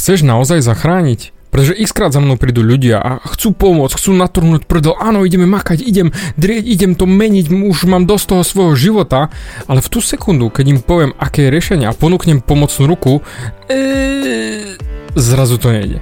[0.00, 1.36] chceš naozaj zachrániť?
[1.52, 5.50] Pretože x krát za mnou prídu ľudia a chcú pomôcť, chcú natrhnúť prdel, áno, ideme
[5.50, 9.34] makať, idem drieť, idem to meniť, už mám dosť toho svojho života,
[9.66, 13.18] ale v tú sekundu, keď im poviem, aké je riešenie a ponúknem pomocnú ruku,
[13.66, 14.78] ee,
[15.18, 15.98] zrazu to nejde.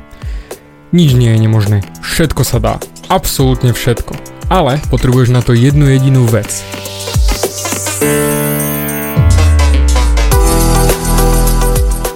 [0.93, 2.75] Nič nie je nemožné, všetko sa dá,
[3.09, 4.15] absolútne všetko.
[4.53, 6.61] Ale potrebuješ na to jednu jedinú vec.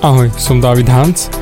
[0.04, 1.41] Ahoj, som David Hans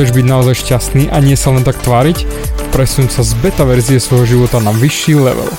[0.00, 2.24] Chceš byť naozaj šťastný a nie sa len tak tváriť?
[2.72, 5.52] Presun sa z beta verzie svojho života na vyšší level.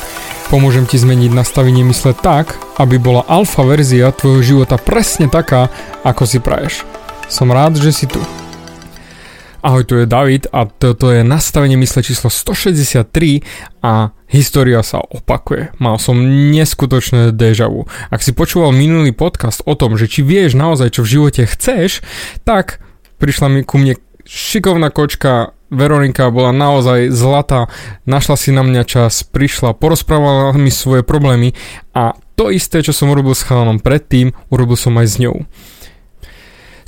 [0.50, 5.70] Pomôžem ti zmeniť nastavenie mysle tak, aby bola alfa verzia tvojho života presne taká,
[6.02, 6.82] ako si praješ.
[7.30, 8.18] Som rád, že si tu.
[9.62, 13.46] Ahoj, tu je David a toto je nastavenie mysle číslo 163
[13.86, 15.70] a história sa opakuje.
[15.78, 16.18] Mal som
[16.50, 17.86] neskutočné deja vu.
[18.10, 22.02] Ak si počúval minulý podcast o tom, že či vieš naozaj, čo v živote chceš,
[22.42, 22.82] tak
[23.22, 27.72] prišla mi ku mne šikovná kočka Veronika bola naozaj zlatá,
[28.04, 31.56] našla si na mňa čas, prišla, porozprávala mi svoje problémy
[31.96, 35.48] a to isté, čo som urobil s chalanom predtým, urobil som aj s ňou.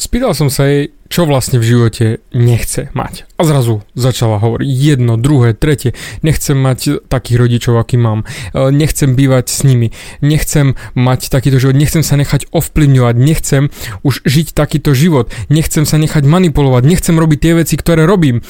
[0.04, 3.24] Spýtal som sa jej, čo vlastne v živote nechce mať.
[3.40, 5.96] A zrazu začala hovoriť jedno, druhé, tretie.
[6.28, 8.28] Nechcem mať takých rodičov, aký mám.
[8.52, 9.96] E, nechcem bývať s nimi.
[10.20, 11.80] Nechcem mať takýto život.
[11.80, 13.16] Nechcem sa nechať ovplyvňovať.
[13.16, 13.72] Nechcem
[14.04, 15.32] už žiť takýto život.
[15.48, 16.84] Nechcem sa nechať manipulovať.
[16.84, 18.44] Nechcem robiť tie veci, ktoré robím.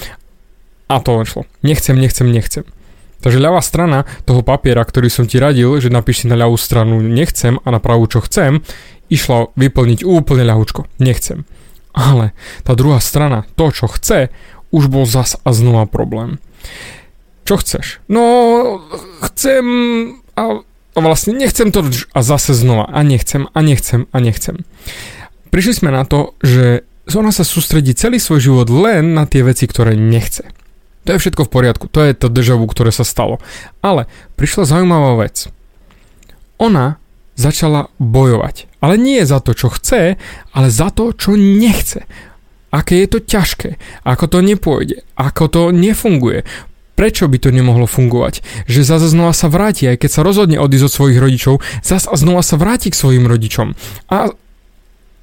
[0.90, 1.46] A to len šlo.
[1.62, 2.66] Nechcem, nechcem, nechcem.
[3.22, 7.56] Takže ľavá strana toho papiera, ktorý som ti radil, že napíši na ľavú stranu nechcem
[7.62, 8.66] a na pravú čo chcem,
[9.14, 10.90] išlo vyplniť úplne ľahučko.
[10.98, 11.46] Nechcem.
[11.94, 12.34] Ale
[12.66, 14.34] tá druhá strana, to čo chce,
[14.74, 16.42] už bol zas a znova problém.
[17.46, 18.02] Čo chceš?
[18.10, 18.82] No,
[19.22, 19.66] chcem
[20.34, 20.66] a
[20.98, 24.66] vlastne nechcem to a zase znova a nechcem a nechcem a nechcem.
[25.54, 26.82] Prišli sme na to, že
[27.14, 30.50] ona sa sústredí celý svoj život len na tie veci, ktoré nechce.
[31.04, 33.44] To je všetko v poriadku, to je to deja vu, ktoré sa stalo.
[33.84, 34.08] Ale
[34.40, 35.52] prišla zaujímavá vec.
[36.64, 37.03] Ona
[37.36, 38.70] začala bojovať.
[38.84, 40.20] Ale nie za to, čo chce,
[40.54, 42.06] ale za to, čo nechce.
[42.74, 46.42] Aké je to ťažké, ako to nepôjde, ako to nefunguje,
[46.98, 50.86] prečo by to nemohlo fungovať, že zase znova sa vráti, aj keď sa rozhodne odísť
[50.90, 53.78] od svojich rodičov, zase znova sa vráti k svojim rodičom.
[54.10, 54.34] A,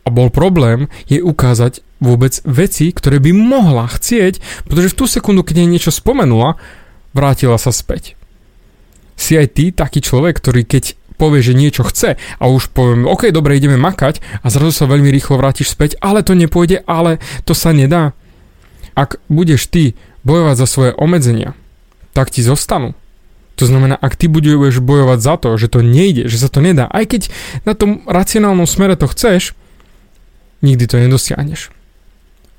[0.07, 5.43] a bol problém je ukázať vôbec veci, ktoré by mohla chcieť, pretože v tú sekundu,
[5.43, 6.55] keď jej niečo spomenula,
[7.15, 8.15] vrátila sa späť.
[9.19, 13.29] Si aj ty taký človek, ktorý keď povie, že niečo chce a už poviem, OK,
[13.29, 17.53] dobre, ideme makať a zrazu sa veľmi rýchlo vrátiš späť, ale to nepôjde, ale to
[17.53, 18.17] sa nedá.
[18.97, 19.93] Ak budeš ty
[20.25, 21.53] bojovať za svoje obmedzenia,
[22.17, 22.97] tak ti zostanú.
[23.61, 26.89] To znamená, ak ty budeš bojovať za to, že to nejde, že sa to nedá,
[26.89, 27.23] aj keď
[27.69, 29.53] na tom racionálnom smere to chceš,
[30.65, 31.69] nikdy to nedosiahneš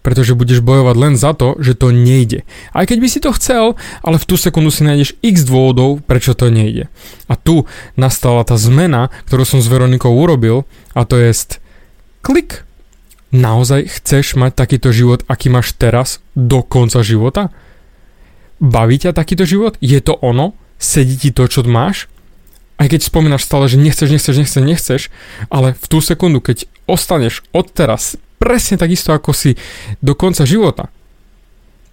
[0.02, 2.42] pretože budeš bojovať len za to, že to nejde.
[2.74, 6.34] Aj keď by si to chcel, ale v tú sekundu si nájdeš x dôvodov, prečo
[6.34, 6.90] to nejde.
[7.30, 10.66] A tu nastala tá zmena, ktorú som s Veronikou urobil,
[10.98, 11.58] a to je
[12.26, 12.66] klik.
[13.32, 17.48] Naozaj chceš mať takýto život, aký máš teraz, do konca života?
[18.60, 19.80] Baví ťa takýto život?
[19.80, 20.54] Je to ono?
[20.76, 22.12] Sedí ti to, čo máš?
[22.82, 25.02] Aj keď spomínaš stále, že nechceš, nechceš, nechceš, nechceš,
[25.54, 29.54] ale v tú sekundu, keď ostaneš od teraz presne takisto ako si
[30.02, 30.90] do konca života,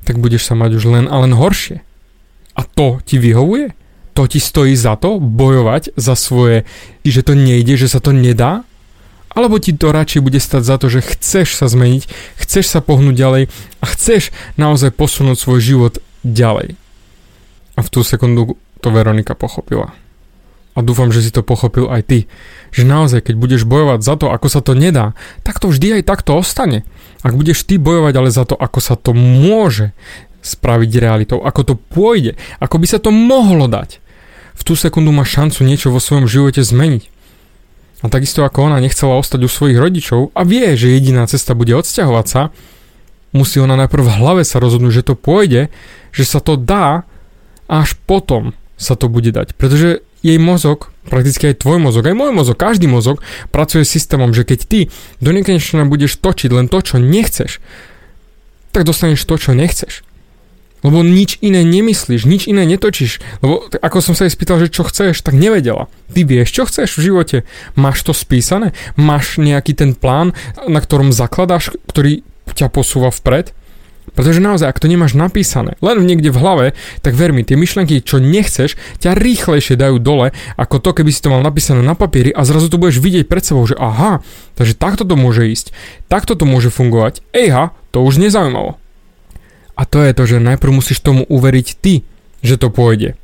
[0.08, 1.84] tak budeš sa mať už len a len horšie.
[2.56, 3.76] A to ti vyhovuje?
[4.16, 6.64] To ti stojí za to bojovať za svoje,
[7.04, 8.64] že to nejde, že sa to nedá?
[9.28, 12.08] Alebo ti to radšej bude stať za to, že chceš sa zmeniť,
[12.40, 13.42] chceš sa pohnúť ďalej
[13.78, 15.94] a chceš naozaj posunúť svoj život
[16.26, 16.74] ďalej.
[17.76, 19.94] A v tú sekundu to Veronika pochopila
[20.78, 22.18] a dúfam, že si to pochopil aj ty,
[22.70, 26.06] že naozaj, keď budeš bojovať za to, ako sa to nedá, tak to vždy aj
[26.06, 26.86] takto ostane.
[27.26, 29.90] Ak budeš ty bojovať ale za to, ako sa to môže
[30.46, 33.98] spraviť realitou, ako to pôjde, ako by sa to mohlo dať,
[34.54, 37.10] v tú sekundu máš šancu niečo vo svojom živote zmeniť.
[37.98, 41.74] A takisto ako ona nechcela ostať u svojich rodičov a vie, že jediná cesta bude
[41.74, 42.54] odsťahovať sa,
[43.34, 45.74] musí ona najprv v hlave sa rozhodnúť, že to pôjde,
[46.14, 47.02] že sa to dá
[47.66, 49.58] a až potom sa to bude dať.
[49.58, 53.22] Pretože jej mozog, prakticky aj tvoj mozog, aj môj mozog, každý mozog
[53.54, 54.80] pracuje s systémom, že keď ty
[55.22, 57.62] do nekonečna budeš točiť len to, čo nechceš,
[58.74, 60.06] tak dostaneš to, čo nechceš.
[60.86, 63.18] Lebo nič iné nemyslíš, nič iné netočíš.
[63.42, 65.90] Lebo ako som sa jej spýtal, že čo chceš, tak nevedela.
[66.14, 67.36] Ty vieš, čo chceš v živote?
[67.74, 68.70] Máš to spísané?
[68.94, 70.38] Máš nejaký ten plán,
[70.70, 72.22] na ktorom zakladáš, ktorý
[72.54, 73.57] ťa posúva vpred?
[74.12, 76.66] Pretože naozaj, ak to nemáš napísané, len niekde v hlave,
[77.04, 81.20] tak ver mi, tie myšlenky, čo nechceš, ťa rýchlejšie dajú dole, ako to, keby si
[81.20, 84.24] to mal napísané na papieri a zrazu to budeš vidieť pred sebou, že aha,
[84.56, 85.74] takže takto to môže ísť,
[86.08, 88.80] takto to môže fungovať, ejha, to už nezaujímalo.
[89.78, 92.02] A to je to, že najprv musíš tomu uveriť ty,
[92.42, 93.14] že to pôjde.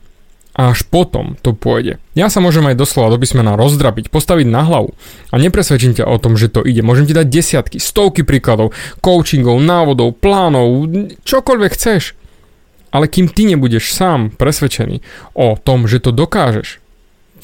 [0.54, 1.98] A až potom to pôjde.
[2.14, 4.94] Ja sa môžem aj doslova do písmena rozdrabiť, postaviť na hlavu
[5.30, 6.78] a nepresvedčím ťa o tom, že to ide.
[6.86, 8.70] Môžem ti dať desiatky, stovky príkladov,
[9.02, 10.86] coachingov, návodov, plánov,
[11.26, 12.14] čokoľvek chceš.
[12.94, 15.02] Ale kým ty nebudeš sám presvedčený
[15.34, 16.78] o tom, že to dokážeš,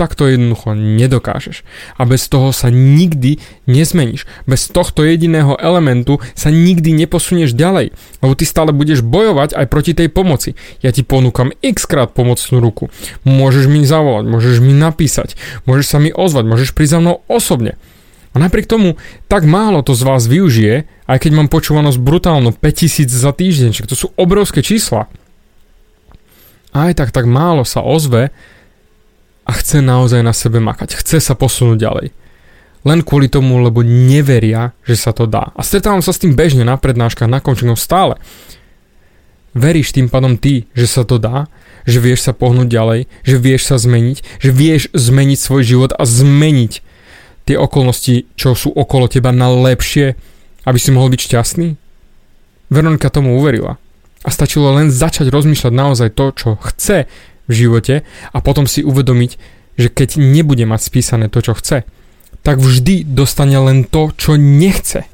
[0.01, 1.61] tak to jednoducho nedokážeš.
[2.01, 3.37] A bez toho sa nikdy
[3.69, 4.25] nezmeníš.
[4.49, 7.93] Bez tohto jediného elementu sa nikdy neposunieš ďalej.
[8.25, 10.57] Lebo ty stále budeš bojovať aj proti tej pomoci.
[10.81, 12.89] Ja ti ponúkam x krát pomocnú ruku.
[13.29, 15.37] Môžeš mi zavolať, môžeš mi napísať,
[15.69, 17.77] môžeš sa mi ozvať, môžeš prísť za mnou osobne.
[18.33, 18.97] A napriek tomu,
[19.29, 23.99] tak málo to z vás využije, aj keď mám počúvanosť brutálno 5000 za týždeň, to
[23.99, 25.13] sú obrovské čísla.
[26.71, 28.31] Aj tak tak málo sa ozve,
[29.45, 32.09] a chce naozaj na sebe makať, chce sa posunúť ďalej.
[32.81, 35.53] Len kvôli tomu, lebo neveria, že sa to dá.
[35.53, 38.17] A stretávam sa s tým bežne na prednáškach, na coachingoch stále.
[39.53, 41.51] Veríš tým pádom ty, že sa to dá,
[41.85, 46.07] že vieš sa pohnúť ďalej, že vieš sa zmeniť, že vieš zmeniť svoj život a
[46.07, 46.73] zmeniť
[47.51, 50.15] tie okolnosti, čo sú okolo teba na lepšie,
[50.65, 51.69] aby si mohol byť šťastný?
[52.71, 53.77] Veronika tomu uverila.
[54.23, 57.09] A stačilo len začať rozmýšľať naozaj to, čo chce
[57.51, 57.95] v živote
[58.31, 59.31] a potom si uvedomiť,
[59.75, 61.83] že keď nebude mať spísané to, čo chce,
[62.47, 65.05] tak vždy dostane len to, čo nechce.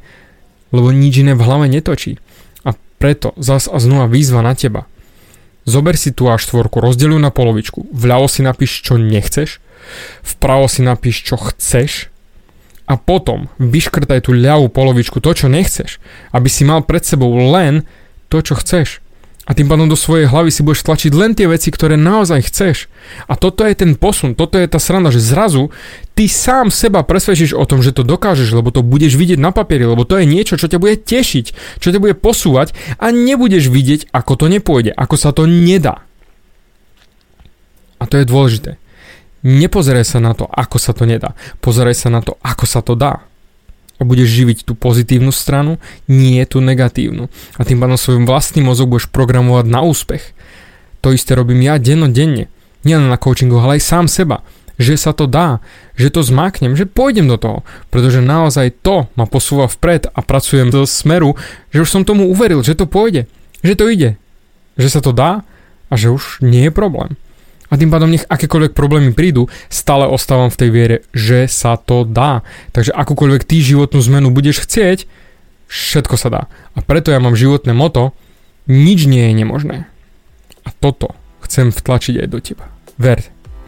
[0.70, 2.20] Lebo nič iné v hlave netočí.
[2.62, 4.84] A preto zas a znova výzva na teba.
[5.66, 7.90] Zober si tú až štvorku, rozdeliu na polovičku.
[7.90, 9.58] Vľavo si napíš, čo nechceš,
[10.22, 12.12] vpravo si napíš, čo chceš
[12.86, 15.98] a potom vyškrtaj tú ľavú polovičku, to, čo nechceš,
[16.30, 17.82] aby si mal pred sebou len
[18.30, 19.02] to, čo chceš.
[19.46, 22.90] A tým pádom do svojej hlavy si budeš tlačiť len tie veci, ktoré naozaj chceš.
[23.30, 25.70] A toto je ten posun, toto je tá sranda, že zrazu
[26.18, 29.86] ty sám seba presvedčíš o tom, že to dokážeš, lebo to budeš vidieť na papieri,
[29.86, 34.10] lebo to je niečo, čo ťa bude tešiť, čo ťa bude posúvať a nebudeš vidieť,
[34.10, 36.02] ako to nepôjde, ako sa to nedá.
[38.02, 38.82] A to je dôležité.
[39.46, 41.38] Nepozeraj sa na to, ako sa to nedá.
[41.62, 43.22] Pozeraj sa na to, ako sa to dá
[43.96, 47.32] a budeš živiť tú pozitívnu stranu, nie tú negatívnu.
[47.56, 50.36] A tým pádom svojim vlastný mozog budeš programovať na úspech.
[51.00, 52.52] To isté robím ja dennodenne.
[52.84, 54.44] Nielen na coachingu, ale aj sám seba.
[54.76, 55.64] Že sa to dá,
[55.96, 57.64] že to zmáknem, že pôjdem do toho.
[57.88, 61.32] Pretože naozaj to ma posúva vpred a pracujem do smeru,
[61.72, 63.24] že už som tomu uveril, že to pôjde.
[63.64, 64.10] Že to ide.
[64.76, 65.48] Že sa to dá
[65.88, 67.16] a že už nie je problém.
[67.66, 72.06] A tým pádom nech akékoľvek problémy prídu, stále ostávam v tej viere, že sa to
[72.06, 72.46] dá.
[72.70, 75.10] Takže akúkoľvek ty životnú zmenu budeš chcieť,
[75.66, 76.42] všetko sa dá.
[76.74, 78.14] A preto ja mám životné moto,
[78.70, 79.76] nič nie je nemožné.
[80.66, 82.70] A toto chcem vtlačiť aj do teba.
[82.98, 83.22] Ver,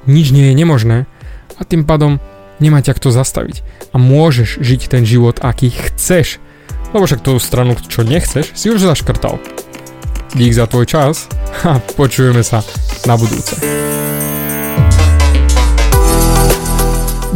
[0.07, 1.11] nič nie je nemožné
[1.59, 2.23] a tým pádom
[2.63, 3.63] nemá ťa kto zastaviť.
[3.95, 6.43] A môžeš žiť ten život, aký chceš.
[6.95, 9.39] Lebo však tú stranu, čo nechceš, si už zaškrtal.
[10.35, 11.31] Dík za tvoj čas
[11.65, 12.61] a počujeme sa
[13.07, 13.78] na budúce.